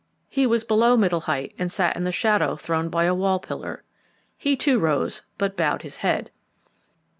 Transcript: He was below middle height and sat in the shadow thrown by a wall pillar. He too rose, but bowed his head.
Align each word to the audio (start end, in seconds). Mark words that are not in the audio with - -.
He 0.29 0.47
was 0.47 0.63
below 0.63 0.97
middle 0.97 1.19
height 1.19 1.53
and 1.59 1.71
sat 1.71 1.95
in 1.95 2.05
the 2.05 2.11
shadow 2.11 2.55
thrown 2.55 2.89
by 2.89 3.03
a 3.03 3.13
wall 3.13 3.37
pillar. 3.37 3.83
He 4.35 4.55
too 4.57 4.79
rose, 4.79 5.21
but 5.37 5.55
bowed 5.55 5.83
his 5.83 5.97
head. 5.97 6.31